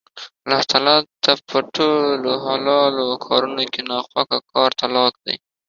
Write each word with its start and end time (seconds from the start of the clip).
الله 0.43 0.61
تعالی 0.71 0.97
ته 1.23 1.31
په 1.49 1.57
ټولو 1.75 2.31
حلالو 2.47 3.07
کارونو 3.25 3.63
کې 3.73 3.81
نا 3.89 3.97
خوښه 4.07 4.37
کار 4.51 4.69
طلاق 4.79 5.13
دی 5.25 5.35